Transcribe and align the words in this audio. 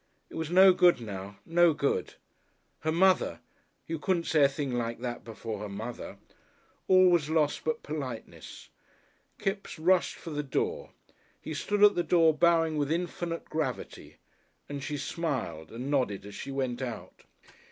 It 0.31 0.35
was 0.35 0.49
no 0.49 0.73
good 0.73 0.99
now, 0.99 1.37
no 1.45 1.75
good. 1.75 2.15
Her 2.79 2.91
mother! 2.91 3.39
You 3.87 3.99
couldn't 3.99 4.23
say 4.25 4.43
a 4.43 4.49
thing 4.49 4.73
like 4.73 5.01
that 5.01 5.23
before 5.23 5.59
her 5.59 5.69
mother! 5.69 6.17
All 6.87 7.11
was 7.11 7.29
lost 7.29 7.63
but 7.63 7.83
politeness. 7.83 8.69
Kipps 9.37 9.77
rushed 9.77 10.15
for 10.15 10.31
the 10.31 10.41
door. 10.41 10.89
He 11.39 11.53
stood 11.53 11.83
at 11.83 11.93
the 11.93 12.01
door 12.01 12.33
bowing 12.33 12.77
with 12.77 12.91
infinite 12.91 13.45
gravity, 13.45 14.15
and 14.67 14.81
she 14.83 14.97
smiled 14.97 15.71
and 15.71 15.91
nodded 15.91 16.25
as 16.25 16.33
she 16.33 16.49
went 16.49 16.81
out. 16.81 17.25